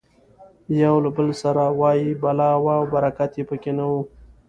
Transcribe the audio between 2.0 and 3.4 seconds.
بلا وه او برکت